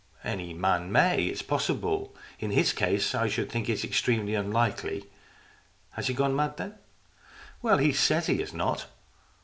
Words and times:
"Any 0.23 0.51
man 0.51 0.91
may. 0.91 1.25
It's 1.25 1.43
possible. 1.43 2.15
In 2.39 2.49
his 2.49 2.73
case 2.73 3.13
I 3.13 3.27
should 3.27 3.51
think 3.51 3.69
it 3.69 3.73
is 3.73 3.83
extremely 3.83 4.33
unlikely. 4.33 5.05
Has 5.91 6.07
he 6.07 6.15
gone 6.15 6.35
mad 6.35 6.57
then?" 6.57 6.73
"Well, 7.61 7.77
he 7.77 7.93
says 7.93 8.25
he 8.25 8.39
has 8.39 8.51
not. 8.51 8.87